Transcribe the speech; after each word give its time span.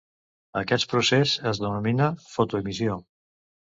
Aquest 0.61 0.87
procés 0.93 1.35
es 1.51 1.61
denomina 1.65 2.07
fotoemissió. 2.33 2.97